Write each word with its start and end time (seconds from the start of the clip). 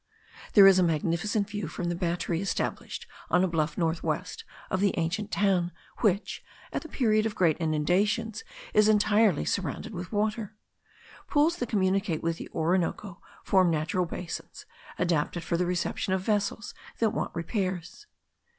There 0.53 0.65
is 0.65 0.79
a 0.79 0.83
magnificent 0.83 1.47
view 1.47 1.67
from 1.67 1.87
the 1.89 1.95
battery 1.95 2.41
established 2.41 3.05
on 3.29 3.43
a 3.43 3.47
bluff 3.47 3.77
north 3.77 4.01
west 4.01 4.43
of 4.71 4.79
the 4.79 4.97
ancient 4.97 5.29
town, 5.29 5.71
which, 5.99 6.43
at 6.73 6.81
the 6.81 6.89
period 6.89 7.27
of 7.27 7.35
great 7.35 7.55
inundations, 7.59 8.43
is 8.73 8.89
entirely 8.89 9.45
surrounded 9.45 9.93
with 9.93 10.11
water. 10.11 10.55
Pools 11.27 11.57
that 11.57 11.69
communicate 11.69 12.23
with 12.23 12.37
the 12.37 12.49
Orinoco 12.49 13.21
form 13.43 13.69
natural 13.69 14.07
basins, 14.07 14.65
adapted 14.97 15.43
for 15.43 15.55
the 15.55 15.67
reception 15.67 16.13
of 16.13 16.21
vessels 16.21 16.73
that 16.97 17.11
want 17.13 17.29
repairs. 17.35 18.07